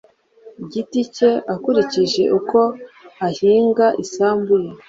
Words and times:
giti 0.71 1.01
ke 1.15 1.29
akurikije 1.53 2.23
uko 2.37 2.59
ahinga 3.27 3.87
isambu 4.03 4.53
ye, 4.63 4.71